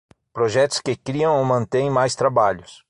[0.33, 2.79] Projetos que criam ou mantêm mais trabalhos.